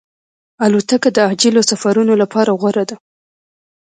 [0.65, 2.95] الوتکه د عاجلو سفرونو لپاره غوره ده.